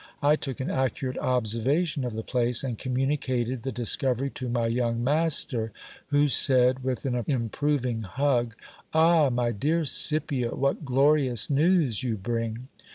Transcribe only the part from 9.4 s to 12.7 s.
dear Scipio, what glorious news you bring